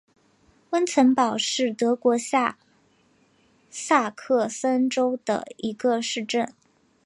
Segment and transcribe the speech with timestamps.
[0.71, 2.57] 温岑堡是德国下
[3.69, 6.51] 萨克森州的一个市镇。